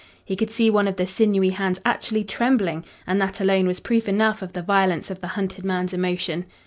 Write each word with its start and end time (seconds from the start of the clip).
He 0.25 0.35
could 0.35 0.49
see 0.49 0.71
one 0.71 0.87
of 0.87 0.95
the 0.95 1.05
sinewy 1.05 1.51
hands 1.51 1.79
actually 1.85 2.23
trembling, 2.23 2.85
and 3.05 3.21
that 3.21 3.39
alone 3.39 3.67
was 3.67 3.79
proof 3.79 4.09
enough 4.09 4.41
of 4.41 4.53
the 4.53 4.63
violence 4.63 5.11
of 5.11 5.21
the 5.21 5.27
hunted 5.37 5.63
man's 5.63 5.93
emotion. 5.93 6.47